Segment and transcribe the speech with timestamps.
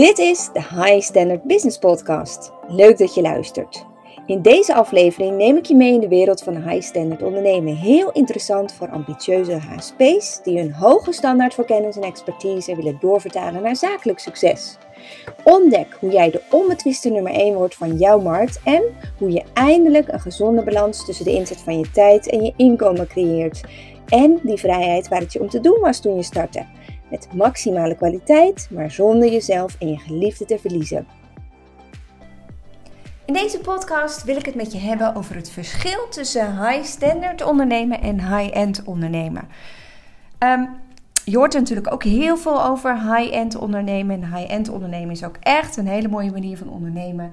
[0.00, 2.52] Dit is de High Standard Business Podcast.
[2.68, 3.86] Leuk dat je luistert.
[4.26, 7.76] In deze aflevering neem ik je mee in de wereld van high standard ondernemen.
[7.76, 13.62] Heel interessant voor ambitieuze HSP's die hun hoge standaard voor kennis en expertise willen doorvertalen
[13.62, 14.78] naar zakelijk succes.
[15.44, 18.82] Ontdek hoe jij de onbetwiste nummer 1 wordt van jouw markt en
[19.18, 23.06] hoe je eindelijk een gezonde balans tussen de inzet van je tijd en je inkomen
[23.06, 23.60] creëert.
[24.08, 26.66] En die vrijheid waar het je om te doen was toen je startte.
[27.10, 31.06] Met maximale kwaliteit, maar zonder jezelf en je geliefde te verliezen.
[33.24, 37.42] In deze podcast wil ik het met je hebben over het verschil tussen high standard
[37.42, 39.48] ondernemen en high-end ondernemen.
[40.38, 40.68] Um,
[41.24, 44.22] je hoort natuurlijk ook heel veel over high-end ondernemen.
[44.22, 47.32] En high-end ondernemen is ook echt een hele mooie manier van ondernemen.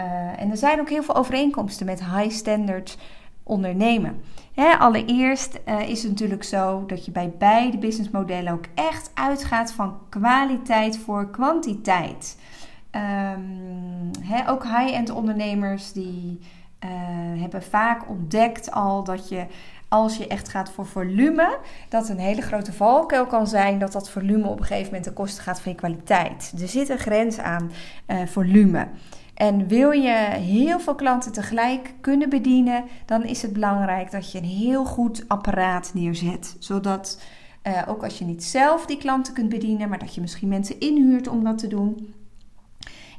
[0.00, 2.98] Uh, en er zijn ook heel veel overeenkomsten met high-standard
[3.44, 4.22] ondernemen.
[4.78, 9.98] allereerst uh, is het natuurlijk zo dat je bij beide businessmodellen ook echt uitgaat van
[10.08, 12.38] kwaliteit voor kwantiteit.
[13.36, 14.10] Um,
[14.48, 16.40] ook high-end ondernemers die
[16.84, 16.90] uh,
[17.40, 19.46] hebben vaak ontdekt al dat je
[19.88, 24.10] als je echt gaat voor volume, dat een hele grote valkuil kan zijn dat dat
[24.10, 26.52] volume op een gegeven moment ten koste gaat van je kwaliteit.
[26.60, 27.70] Er zit een grens aan
[28.06, 28.88] uh, volume.
[29.34, 34.38] En wil je heel veel klanten tegelijk kunnen bedienen, dan is het belangrijk dat je
[34.38, 36.56] een heel goed apparaat neerzet.
[36.58, 37.22] Zodat
[37.66, 40.80] uh, ook als je niet zelf die klanten kunt bedienen, maar dat je misschien mensen
[40.80, 42.14] inhuurt om dat te doen.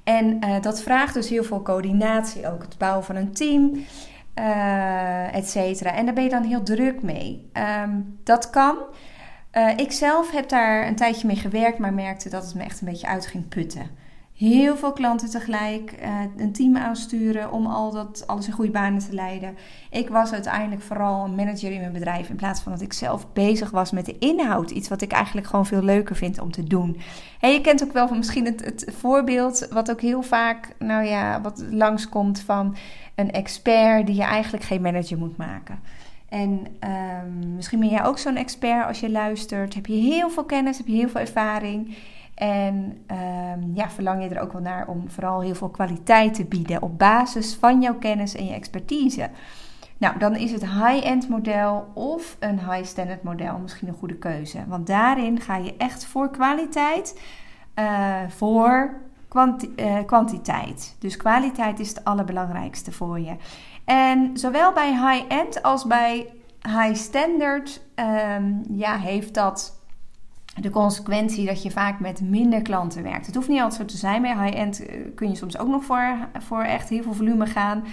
[0.03, 3.71] En uh, dat vraagt dus heel veel coördinatie, ook het bouwen van een team,
[4.39, 5.93] uh, et cetera.
[5.93, 7.49] En daar ben je dan heel druk mee.
[7.83, 8.77] Um, dat kan.
[9.75, 12.87] Ik zelf heb daar een tijdje mee gewerkt, maar merkte dat het me echt een
[12.87, 13.89] beetje uit ging putten
[14.37, 18.99] heel veel klanten tegelijk, uh, een team aansturen om al dat, alles in goede banen
[18.99, 19.57] te leiden.
[19.89, 23.33] Ik was uiteindelijk vooral een manager in mijn bedrijf in plaats van dat ik zelf
[23.33, 24.71] bezig was met de inhoud.
[24.71, 26.97] Iets wat ik eigenlijk gewoon veel leuker vind om te doen.
[27.39, 31.41] En je kent ook wel van misschien het, voorbeeld wat ook heel vaak, nou ja,
[31.41, 32.75] wat langskomt van
[33.15, 35.79] een expert die je eigenlijk geen manager moet maken.
[36.29, 39.73] En um, misschien ben jij ook zo'n expert als je luistert.
[39.73, 41.95] Heb je heel veel kennis, heb je heel veel ervaring.
[42.35, 46.45] En um, ja, verlang je er ook wel naar om vooral heel veel kwaliteit te
[46.45, 49.29] bieden op basis van jouw kennis en je expertise.
[49.97, 54.63] Nou, dan is het high-end model of een high-standard model misschien een goede keuze.
[54.67, 57.21] Want daarin ga je echt voor kwaliteit,
[57.75, 58.93] uh, voor
[59.75, 60.95] uh, kwantiteit.
[60.99, 63.35] Dus kwaliteit is het allerbelangrijkste voor je.
[63.85, 69.79] En zowel bij high-end als bij high-standard um, ja, heeft dat
[70.61, 73.25] de consequentie dat je vaak met minder klanten werkt.
[73.25, 74.21] Het hoeft niet altijd zo te zijn.
[74.21, 77.83] Bij high-end eh, kun je soms ook nog voor, voor echt heel veel volume gaan.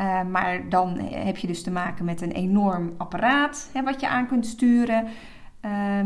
[0.00, 4.08] Uh, maar dan heb je dus te maken met een enorm apparaat hè, wat je
[4.08, 5.06] aan kunt sturen.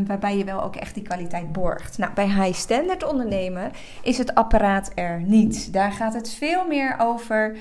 [0.07, 1.99] Waarbij je wel ook echt die kwaliteit borgt.
[1.99, 3.71] Nou, bij high standard ondernemen
[4.03, 5.73] is het apparaat er niet.
[5.73, 7.57] Daar gaat het veel meer over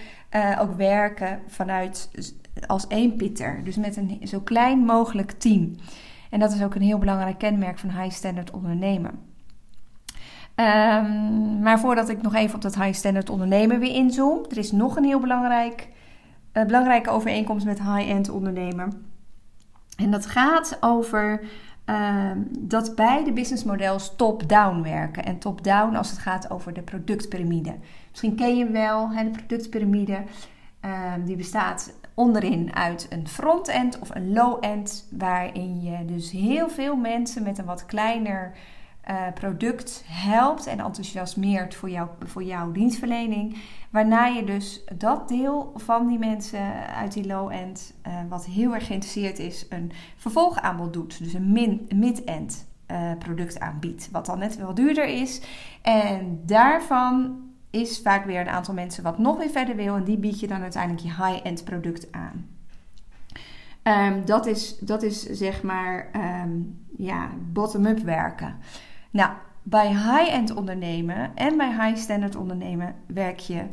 [0.60, 2.10] ook werken vanuit
[2.68, 3.62] als één pitter.
[3.64, 5.76] Dus met een zo klein mogelijk team.
[6.30, 9.12] En dat is ook een heel belangrijk kenmerk van high standard ondernemen.
[10.56, 14.72] Um, maar voordat ik nog even op dat high standard ondernemen weer inzoom, er is
[14.72, 15.88] nog een heel belangrijk,
[16.54, 19.08] uh, belangrijke overeenkomst met high-end ondernemen.
[19.98, 21.42] En dat gaat over
[21.86, 25.26] uh, dat beide businessmodels top-down werken.
[25.26, 27.76] En top-down als het gaat over de productpyramide.
[28.10, 30.24] Misschien ken je wel hè, de productpyramide.
[30.86, 36.96] Uh, die bestaat onderin uit een front-end of een low-end, waarin je dus heel veel
[36.96, 38.54] mensen met een wat kleiner
[39.10, 43.58] uh, product helpt en enthousiasmeert voor, jou, voor jouw dienstverlening.
[43.90, 48.86] Waarna je dus dat deel van die mensen uit die low-end, uh, wat heel erg
[48.86, 51.24] geïnteresseerd is, een vervolgaanbod doet.
[51.24, 51.52] Dus een
[51.96, 55.42] mid-end uh, product aanbiedt, wat dan net wel duurder is.
[55.82, 57.38] En daarvan
[57.70, 59.96] is vaak weer een aantal mensen wat nog weer verder wil.
[59.96, 62.48] En die bied je dan uiteindelijk je high-end product aan.
[63.84, 68.58] Um, dat, is, dat is zeg maar um, ja, bottom-up werken.
[69.12, 69.32] Nou,
[69.64, 73.64] bij high-end ondernemen en bij high-standard ondernemen werk je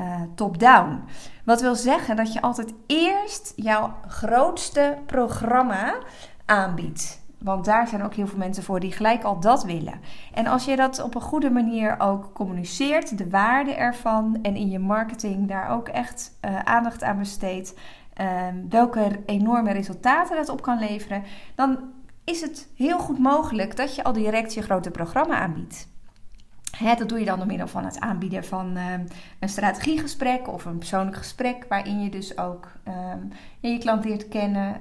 [0.00, 1.02] uh, top-down.
[1.44, 5.94] Wat wil zeggen dat je altijd eerst jouw grootste programma
[6.44, 7.23] aanbiedt.
[7.44, 10.00] Want daar zijn ook heel veel mensen voor die gelijk al dat willen.
[10.32, 14.70] En als je dat op een goede manier ook communiceert, de waarde ervan en in
[14.70, 17.74] je marketing daar ook echt uh, aandacht aan besteedt,
[18.20, 21.22] uh, welke enorme resultaten dat op kan leveren,
[21.54, 21.78] dan
[22.24, 25.88] is het heel goed mogelijk dat je al direct je grote programma aanbiedt.
[26.98, 28.92] Dat doe je dan door middel van het aanbieden van uh,
[29.40, 32.94] een strategiegesprek of een persoonlijk gesprek, waarin je dus ook uh,
[33.60, 34.80] je klant leert kennen,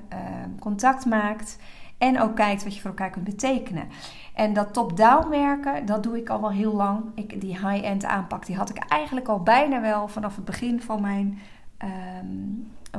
[0.60, 1.57] contact maakt.
[2.04, 3.88] En ook kijkt wat je voor elkaar kunt betekenen.
[4.34, 7.04] En dat top-down werken, dat doe ik al wel heel lang.
[7.16, 11.02] Ik, die high-end aanpak, die had ik eigenlijk al bijna wel vanaf het begin van
[11.02, 11.40] mijn,
[11.78, 12.28] ehm,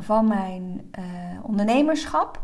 [0.00, 1.04] van mijn uh,
[1.42, 2.40] ondernemerschap.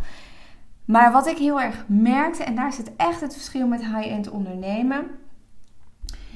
[0.85, 5.11] Maar wat ik heel erg merkte, en daar zit echt het verschil met high-end ondernemen,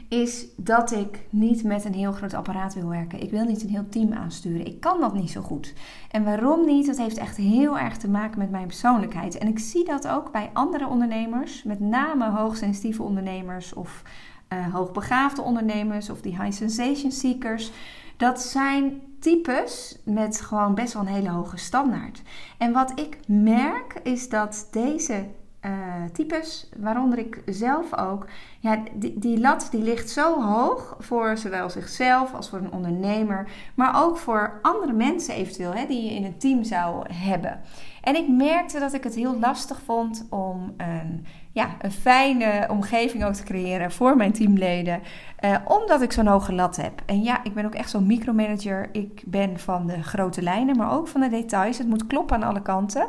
[0.08, 3.22] is dat ik niet met een heel groot apparaat wil werken.
[3.22, 4.66] Ik wil niet een heel team aansturen.
[4.66, 5.72] Ik kan dat niet zo goed.
[6.10, 6.86] En waarom niet?
[6.86, 9.38] Dat heeft echt heel erg te maken met mijn persoonlijkheid.
[9.38, 14.02] En ik zie dat ook bij andere ondernemers, met name hoogsensitieve ondernemers of
[14.48, 17.70] uh, hoogbegaafde ondernemers of die high sensation seekers.
[18.16, 22.22] Dat zijn types met gewoon best wel een hele hoge standaard.
[22.58, 25.26] En wat ik merk is dat deze
[25.66, 25.72] uh,
[26.12, 28.26] types, waaronder ik zelf ook,
[28.60, 34.04] ja, die, lat die ligt zo hoog voor zowel zichzelf als voor een ondernemer, maar
[34.04, 37.60] ook voor andere mensen eventueel, hè, die je in een team zou hebben.
[38.02, 43.24] En ik merkte dat ik het heel lastig vond om een, ja, een fijne omgeving
[43.24, 45.00] ook te creëren voor mijn teamleden,
[45.44, 47.02] uh, omdat ik zo'n hoge lat heb.
[47.06, 48.88] En ja, ik ben ook echt zo'n micromanager.
[48.92, 51.78] Ik ben van de grote lijnen, maar ook van de details.
[51.78, 53.08] Het moet kloppen aan alle kanten.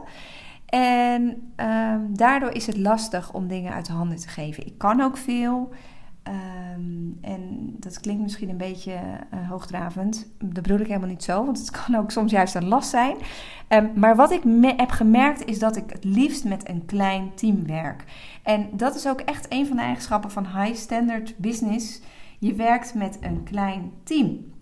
[0.66, 4.66] En ehm, daardoor is het lastig om dingen uit de handen te geven.
[4.66, 5.74] Ik kan ook veel.
[6.24, 8.94] Ehm, en dat klinkt misschien een beetje
[9.34, 10.28] uh, hoogdravend.
[10.40, 13.16] Dat bedoel ik helemaal niet zo, want het kan ook soms juist een last zijn.
[13.70, 14.42] Um, maar wat ik
[14.78, 18.04] heb gemerkt is dat ik het liefst met een klein team werk.
[18.44, 22.02] En dat is ook echt een van de eigenschappen van high standard business.
[22.40, 24.54] Je werkt met een klein team.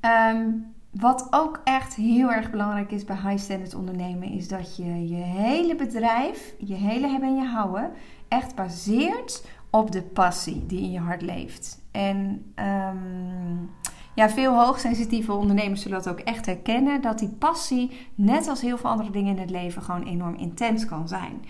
[0.00, 5.08] Um, wat ook echt heel erg belangrijk is bij high standard ondernemen, is dat je
[5.08, 7.92] je hele bedrijf, je hele hebben en je houden,
[8.28, 11.82] echt baseert op de passie die in je hart leeft.
[11.90, 13.70] En um,
[14.14, 18.78] ja, veel hoogsensitieve ondernemers zullen dat ook echt herkennen, dat die passie, net als heel
[18.78, 21.44] veel andere dingen in het leven, gewoon enorm intens kan zijn.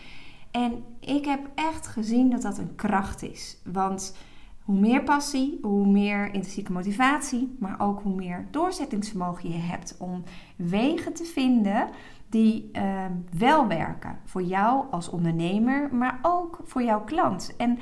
[0.51, 3.59] En ik heb echt gezien dat dat een kracht is.
[3.65, 4.17] Want
[4.65, 10.23] hoe meer passie, hoe meer intrinsieke motivatie, maar ook hoe meer doorzettingsvermogen je hebt om
[10.57, 11.89] wegen te vinden
[12.29, 13.05] die uh,
[13.39, 17.55] wel werken voor jou als ondernemer, maar ook voor jouw klant.
[17.57, 17.79] En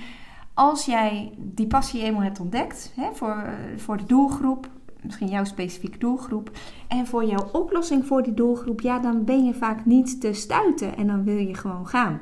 [0.55, 4.69] als jij die passie eenmaal hebt ontdekt hè, voor, voor de doelgroep,
[5.03, 6.51] misschien jouw specifieke doelgroep,
[6.89, 10.97] en voor jouw oplossing voor die doelgroep, ja, dan ben je vaak niet te stuiten
[10.97, 12.21] en dan wil je gewoon gaan.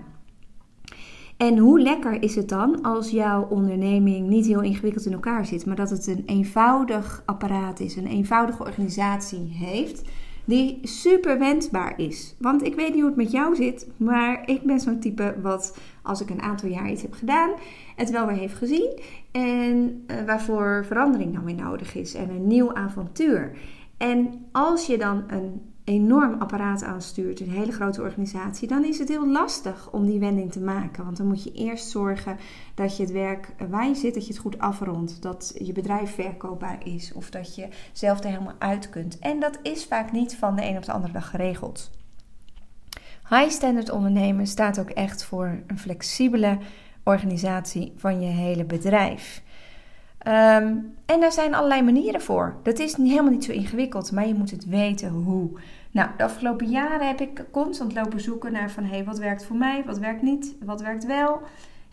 [1.41, 5.67] En hoe lekker is het dan als jouw onderneming niet heel ingewikkeld in elkaar zit,
[5.67, 10.03] maar dat het een eenvoudig apparaat is, een eenvoudige organisatie heeft,
[10.45, 12.35] die super wensbaar is.
[12.39, 15.79] Want ik weet niet hoe het met jou zit, maar ik ben zo'n type wat
[16.03, 17.51] als ik een aantal jaar iets heb gedaan,
[17.97, 18.99] het wel weer heeft gezien
[19.33, 23.57] en uh, waarvoor verandering dan weer nodig is en een nieuw avontuur.
[23.97, 25.61] En als je dan een
[25.91, 30.53] enorm apparaat aanstuurt, een hele grote organisatie, dan is het heel lastig om die wending
[30.53, 31.05] te maken.
[31.05, 32.37] Want dan moet je eerst zorgen
[32.75, 35.23] dat je het werk waar zit, dat je het goed afrondt.
[35.23, 39.19] Dat je bedrijf verkoopbaar is of dat je zelf er helemaal uit kunt.
[39.19, 41.91] En dat is vaak niet van de een op de andere dag geregeld.
[43.29, 46.59] High standard ondernemen staat ook echt voor een flexibele
[47.05, 49.43] organisatie van je hele bedrijf.
[50.21, 50.75] Ehm,
[51.07, 52.57] en daar zijn allerlei manieren voor.
[52.63, 55.51] Dat is helemaal niet zo ingewikkeld, maar je moet het weten hoe.
[55.91, 58.85] Nou, de afgelopen jaren heb ik constant lopen zoeken naar van...
[58.85, 61.41] hé, hey, wat werkt voor mij, wat werkt niet, wat werkt wel...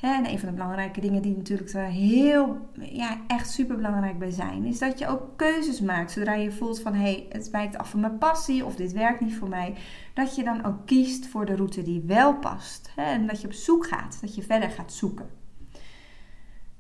[0.01, 4.31] en een van de belangrijke dingen die natuurlijk er heel, ja, echt super belangrijk bij
[4.31, 6.11] zijn, is dat je ook keuzes maakt.
[6.11, 9.19] Zodra je voelt van hé, hey, het wijkt af van mijn passie of dit werkt
[9.19, 9.75] niet voor mij,
[10.13, 12.91] dat je dan ook kiest voor de route die wel past.
[12.95, 15.29] en dat je op zoek gaat, dat je verder gaat zoeken.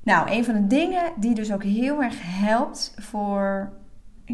[0.03, 3.71] Nou, een van de dingen die dus ook heel erg helpt voor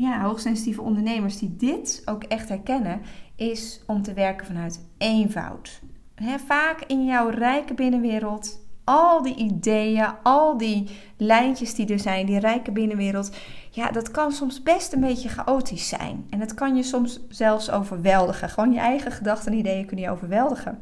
[0.01, 3.01] ja, hoogsensitieve ondernemers die dit ook echt herkennen,
[3.35, 5.81] is om te werken vanuit eenvoud.
[6.45, 12.39] vaak in jouw rijke binnenwereld, al die ideeën, al die lijntjes die er zijn, die
[12.39, 13.35] rijke binnenwereld,
[13.69, 16.25] ja, dat kan soms best een beetje chaotisch zijn.
[16.29, 18.49] En dat kan je soms zelfs overweldigen.
[18.49, 20.79] Gewoon je eigen gedachten en ideeën kunnen je overweldigen.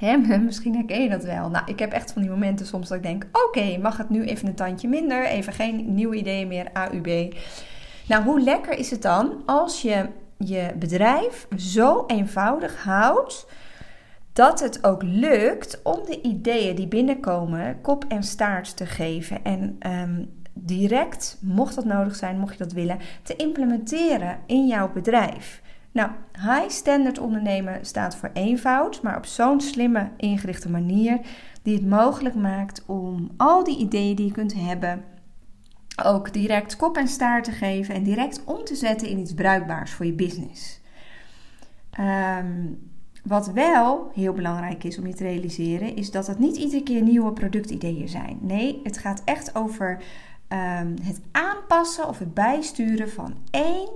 [0.44, 1.50] Misschien herken je dat wel.
[1.50, 4.24] Nou, ik heb echt van die momenten soms dat ik denk: oké, mag het nu
[4.24, 5.26] even een tandje minder?
[5.26, 7.34] Even geen nieuwe ideeën meer, AUB.
[8.08, 10.08] Nou, hoe lekker is het dan als je
[10.38, 13.46] je bedrijf zo eenvoudig houdt
[14.32, 19.78] dat het ook lukt om de ideeën die binnenkomen kop en staart te geven en
[19.86, 25.62] um, direct, mocht dat nodig zijn, mocht je dat willen, te implementeren in jouw bedrijf.
[25.92, 31.18] Nou, high standard ondernemen staat voor eenvoud, maar op zo'n slimme ingerichte manier
[31.62, 35.04] die het mogelijk maakt om al die ideeën die je kunt hebben
[36.02, 39.92] ook direct kop en staart te geven en direct om te zetten in iets bruikbaars
[39.92, 40.80] voor je business.
[41.90, 42.72] Ehm,
[43.24, 47.02] wat wel heel belangrijk is om je te realiseren, is dat het niet iedere keer
[47.02, 48.38] nieuwe productideeën zijn.
[48.40, 50.02] Nee, het gaat echt over
[50.48, 53.88] ehm, het aanpassen of het bijsturen van één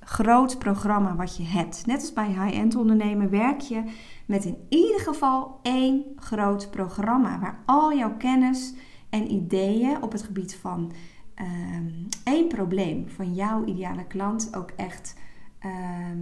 [0.00, 1.86] groot programma wat je hebt.
[1.86, 3.82] Net als bij high-end ondernemen werk je
[4.26, 8.74] met in ieder geval één groot programma waar al jouw kennis
[9.10, 10.92] en ideeën op het gebied van
[11.40, 15.14] um, één probleem van jouw ideale klant ook echt
[15.58, 16.18] ehm,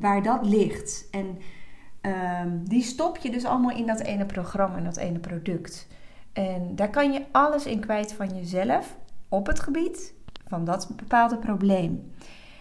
[0.00, 1.08] waar dat ligt.
[1.10, 1.38] En
[2.00, 5.88] ehm, die stop je dus allemaal in dat ene programma, in dat ene product.
[6.32, 8.96] En daar kan je alles in kwijt van jezelf
[9.28, 10.14] op het gebied
[10.46, 12.12] van dat bepaalde probleem.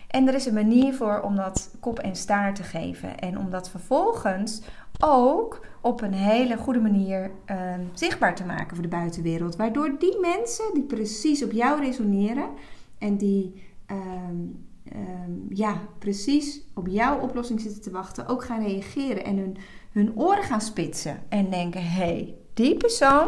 [0.08, 3.20] En er is een manier voor om dat kop en staart te geven.
[3.20, 4.62] En om dat vervolgens
[5.00, 9.56] ook op een hele goede manier ehm, zichtbaar te maken voor de buitenwereld.
[9.56, 12.50] Waardoor die mensen die precies op jou resoneren
[12.98, 14.36] en die ehm,
[14.84, 19.58] ehm, ja, precies op jouw oplossing zitten te wachten, ook gaan reageren en hun,
[19.92, 21.20] hun oren gaan spitsen.
[21.30, 23.28] En denken: hé, hey, die persoon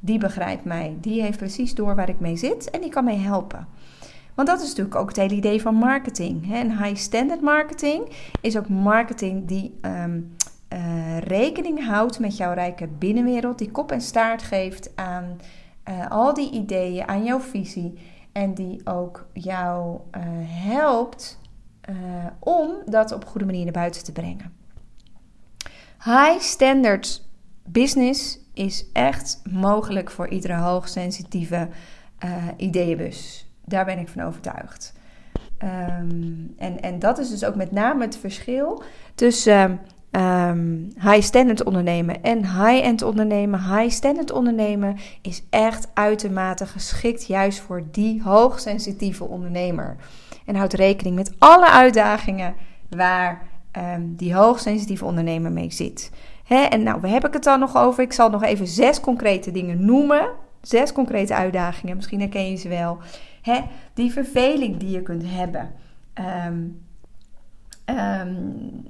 [0.00, 3.18] die begrijpt mij, die heeft precies door waar ik mee zit en die kan mij
[3.18, 3.68] helpen.
[4.34, 6.52] Want dat is natuurlijk ook het hele idee van marketing.
[6.52, 8.08] En high standard marketing
[8.40, 9.74] is ook marketing die
[10.72, 15.40] uh, rekening houdt met jouw rijke binnenwereld, die kop en staart geeft aan
[15.88, 17.98] uh, al die ideeën, aan jouw visie
[18.32, 20.22] en die ook jou uh,
[20.64, 21.40] helpt
[22.38, 24.52] om dat op goede manier naar buiten te brengen.
[26.04, 27.28] High standard
[27.64, 31.68] business is echt mogelijk voor iedere hoogsensitieve
[32.56, 33.50] ideeënbus.
[33.64, 34.92] Daar ben ik van overtuigd.
[35.62, 38.82] Um, en, en dat is dus ook met name het verschil
[39.14, 39.80] tussen
[40.16, 43.60] um, high-standard ondernemen en high-end ondernemen.
[43.60, 49.96] High-standard ondernemen is echt uitermate geschikt juist voor die hoogsensitieve ondernemer.
[50.46, 52.54] En houdt rekening met alle uitdagingen
[52.88, 53.42] waar
[53.78, 56.10] um, die hoogsensitieve ondernemer mee zit.
[56.48, 58.02] En nou, we hebben het dan nog over.
[58.02, 60.28] Ik zal nog even zes concrete dingen noemen.
[60.60, 62.98] Zes concrete uitdagingen, misschien herken je ze wel.
[63.94, 65.72] Die verveling die je kunt hebben.
[66.46, 66.82] Um,
[67.86, 68.82] Um,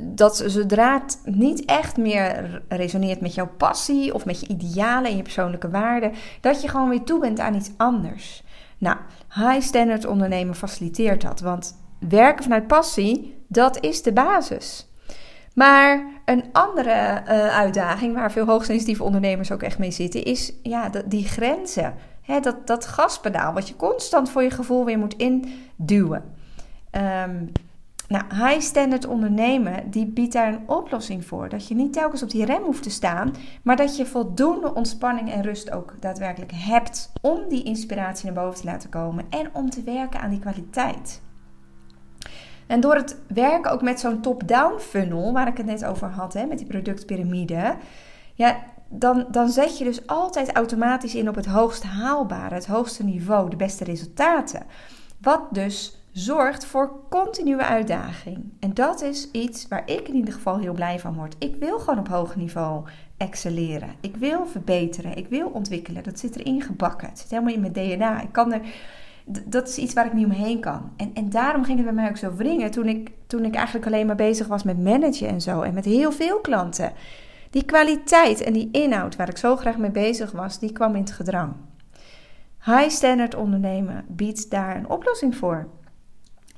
[0.00, 5.16] dat zodra het niet echt meer resoneert met jouw passie of met je idealen en
[5.16, 8.42] je persoonlijke waarden, dat je gewoon weer toe bent aan iets anders.
[8.78, 8.96] Nou,
[9.34, 14.88] high standard ondernemen faciliteert dat, want werken vanuit passie, dat is de basis.
[15.54, 20.90] Maar een andere uh, uitdaging waar veel hoogsensitieve ondernemers ook echt mee zitten, is ja,
[21.06, 21.94] die grenzen.
[22.40, 26.22] dat, dat gaspedaal wat je constant voor je gevoel weer moet induwen.
[27.26, 27.52] Um,
[28.08, 31.48] nou, high standard ondernemen, die biedt daar een oplossing voor.
[31.48, 35.32] Dat je niet telkens op die rem hoeft te staan, maar dat je voldoende ontspanning
[35.32, 39.70] en rust ook daadwerkelijk hebt om die inspiratie naar boven te laten komen en om
[39.70, 41.22] te werken aan die kwaliteit.
[42.66, 46.32] En door het werken ook met zo'n top-down funnel, waar ik het net over had,
[46.32, 47.76] hè, met die productpyramide,
[48.34, 48.56] ja,
[48.88, 53.50] dan, dan zet je dus altijd automatisch in op het hoogst haalbare, het hoogste niveau,
[53.50, 54.62] de beste resultaten.
[55.20, 58.52] Wat dus zorgt voor continue uitdaging.
[58.60, 61.36] En dat is iets waar ik in ieder geval heel blij van word.
[61.38, 62.84] Ik wil gewoon op hoog niveau
[63.16, 63.88] excelleren.
[64.00, 65.16] Ik wil verbeteren.
[65.16, 66.02] Ik wil ontwikkelen.
[66.02, 67.08] Dat zit erin gebakken.
[67.08, 68.22] Het zit helemaal in mijn DNA.
[68.22, 68.60] Ik kan er,
[69.44, 70.92] dat is iets waar ik niet omheen kan.
[70.96, 73.86] En, en daarom ging het bij mij ook zo wringen toen ik, toen ik eigenlijk
[73.86, 75.60] alleen maar bezig was met managen en zo.
[75.60, 76.92] En met heel veel klanten.
[77.50, 81.00] Die kwaliteit en die inhoud waar ik zo graag mee bezig was, die kwam in
[81.00, 81.52] het gedrang.
[82.64, 85.68] High standard ondernemen biedt daar een oplossing voor.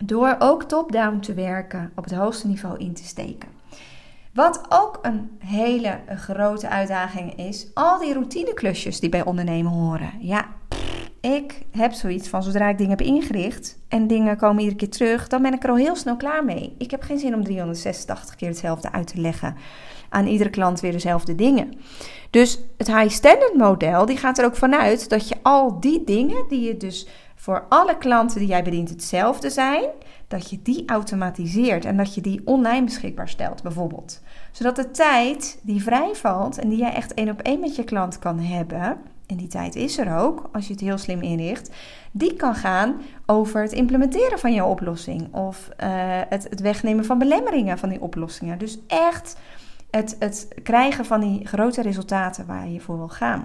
[0.04, 3.48] Door ook top-down te werken, op het hoogste niveau in te steken.
[4.32, 10.10] Wat ook een hele grote uitdaging is, al die routineklusjes die bij ondernemen horen.
[10.18, 10.46] Ja,
[11.20, 15.28] ik heb zoiets van zodra ik dingen heb ingericht en dingen komen iedere keer terug,
[15.28, 16.74] dan ben ik er al heel snel klaar mee.
[16.78, 19.56] Ik heb geen zin om 386 keer hetzelfde uit te leggen.
[20.08, 21.74] Aan iedere klant weer dezelfde dingen.
[22.30, 26.44] Dus het high standard model die gaat er ook vanuit dat je al die dingen
[26.48, 27.08] die je dus
[27.46, 29.84] voor alle klanten die jij bedient hetzelfde zijn,
[30.28, 34.22] dat je die automatiseert en dat je die online beschikbaar stelt, bijvoorbeeld.
[34.52, 38.18] Zodat de tijd die vrijvalt en die jij echt één op één met je klant
[38.18, 41.70] kan hebben, en die tijd is er ook als je het heel slim inricht,
[42.10, 42.94] die kan gaan
[43.26, 45.86] over het implementeren van jouw oplossing of uh,
[46.28, 48.58] het, het wegnemen van belemmeringen van die oplossingen.
[48.58, 49.36] Dus echt
[49.90, 53.44] het, het krijgen van die grote resultaten waar je voor wil gaan.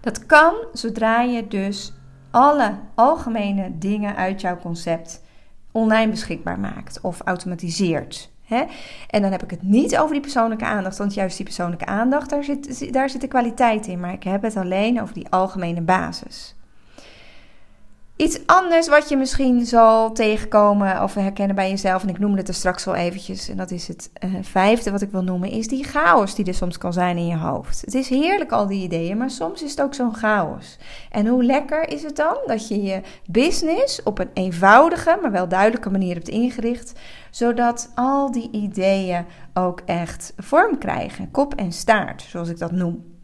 [0.00, 1.92] Dat kan zodra je dus
[2.30, 5.22] alle algemene dingen uit jouw concept
[5.72, 8.30] online beschikbaar maakt of automatiseert.
[9.10, 12.30] En dan heb ik het niet over die persoonlijke aandacht, want juist die persoonlijke aandacht,
[12.30, 14.00] daar zit, daar zit de kwaliteit in.
[14.00, 16.54] Maar ik heb het alleen over die algemene basis.
[18.18, 22.48] Iets anders wat je misschien zal tegenkomen of herkennen bij jezelf, en ik noemde het
[22.48, 25.68] er straks al eventjes, en dat is het uh, vijfde wat ik wil noemen, is
[25.68, 27.80] die chaos die er soms kan zijn in je hoofd.
[27.80, 30.78] Het is heerlijk al die ideeën, maar soms is het ook zo'n chaos.
[31.10, 35.48] En hoe lekker is het dan dat je je business op een eenvoudige, maar wel
[35.48, 36.92] duidelijke manier hebt ingericht,
[37.30, 43.17] zodat al die ideeën ook echt vorm krijgen, kop en staart, zoals ik dat noem.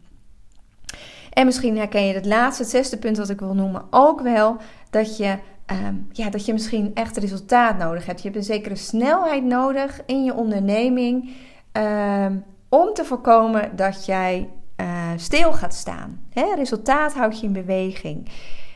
[1.35, 4.57] En misschien herken je het laatste, het zesde punt wat ik wil noemen, ook wel
[4.89, 5.37] dat je,
[5.87, 8.21] um, ja, dat je misschien echt resultaat nodig hebt.
[8.21, 11.29] Je hebt een zekere snelheid nodig in je onderneming
[11.73, 14.49] um, om te voorkomen dat jij
[14.81, 16.19] uh, stil gaat staan.
[16.29, 16.53] Hè?
[16.55, 18.29] Resultaat houdt je in beweging.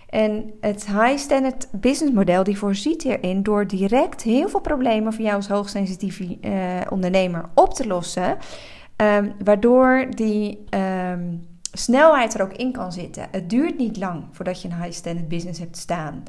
[0.09, 5.23] En het high standard business model die voorziet hierin door direct heel veel problemen voor
[5.23, 6.51] jou als hoogsensitieve uh,
[6.89, 8.37] ondernemer op te lossen.
[8.97, 10.63] Um, waardoor die
[11.73, 13.27] snelheid er ook in kan zitten.
[13.31, 16.23] Het duurt niet lang voordat je een high standard business hebt staan.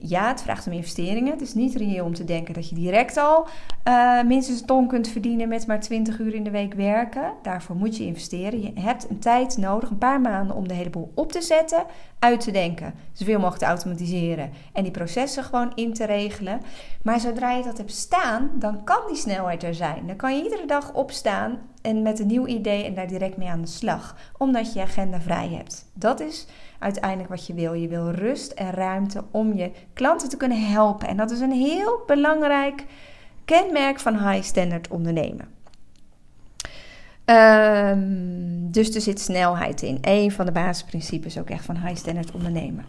[0.00, 1.32] Ja, het vraagt om investeringen.
[1.32, 3.46] Het is niet reëel om te denken dat je direct al
[3.88, 7.32] uh, minstens een ton kunt verdienen met maar 20 uur in de week werken.
[7.42, 8.62] Daarvoor moet je investeren.
[8.62, 11.84] Je hebt een tijd nodig, een paar maanden om de hele boel op te zetten,
[12.18, 16.60] uit te denken, zoveel mogelijk te automatiseren en die processen gewoon in te regelen.
[17.02, 20.06] Maar zodra je dat hebt staan, dan kan die snelheid er zijn.
[20.06, 23.48] Dan kan je iedere dag opstaan en met een nieuw idee en daar direct mee
[23.48, 25.84] aan de slag, omdat je agenda vrij hebt.
[25.92, 26.46] Dat is
[26.78, 27.72] uiteindelijk wat je wil.
[27.72, 31.08] Je wil rust en ruimte om je klanten te kunnen helpen.
[31.08, 32.84] En dat is een heel belangrijk
[33.44, 35.48] kenmerk van high standard ondernemen.
[37.24, 39.98] Um, dus er zit snelheid in.
[40.00, 42.84] Een van de basisprincipes ook echt van high standard ondernemen.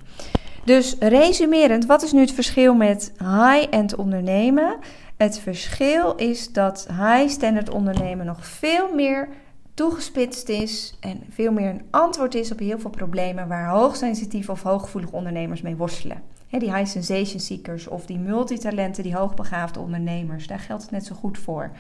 [0.66, 4.78] Dus resumerend, wat is nu het verschil met high-end ondernemen?
[5.18, 9.28] Het verschil is dat high standard ondernemen nog veel meer
[9.74, 14.62] toegespitst is en veel meer een antwoord is op heel veel problemen waar hoogsensitieve of
[14.62, 16.22] hooggevoelige ondernemers mee worstelen.
[16.50, 21.16] die high sensation seekers of die multitalenten, die hoogbegaafde ondernemers, daar geldt het net zo
[21.16, 21.72] goed voor.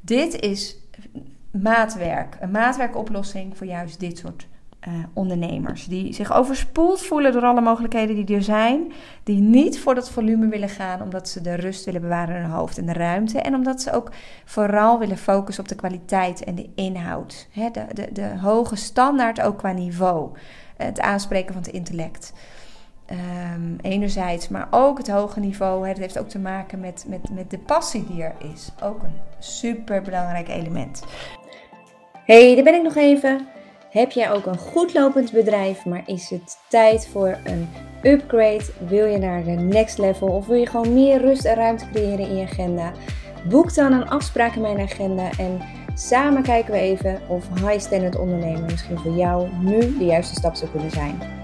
[0.00, 0.76] Dit is
[1.50, 4.46] maatwerk, een maatwerkoplossing voor juist dit soort
[4.88, 5.86] uh, ondernemers.
[5.86, 8.92] Die zich overspoeld voelen door alle mogelijkheden die er zijn.
[9.22, 12.50] Die niet voor dat volume willen gaan omdat ze de rust willen bewaren in hun
[12.50, 13.40] hoofd en de ruimte.
[13.40, 14.10] En omdat ze ook
[14.44, 17.48] vooral willen focussen op de kwaliteit en de inhoud.
[17.54, 20.30] de, de, de hoge standaard ook qua niveau.
[20.76, 22.32] Het aanspreken van het intellect.
[23.54, 25.88] Um, enerzijds, maar ook het hoge niveau.
[25.88, 28.70] Het heeft ook te maken met, met, met de passie die er is.
[28.82, 31.04] Ook een super belangrijk element.
[32.24, 33.46] hey, daar ben ik nog even.
[33.90, 37.68] Heb jij ook een goed lopend bedrijf, maar is het tijd voor een
[38.02, 38.64] upgrade?
[38.86, 42.28] Wil je naar de next level of wil je gewoon meer rust en ruimte creëren
[42.28, 42.92] in je agenda?
[43.48, 45.60] Boek dan een afspraak in mijn agenda en
[45.94, 50.54] samen kijken we even of high standard ondernemen misschien voor jou nu de juiste stap
[50.54, 51.39] zou kunnen zijn.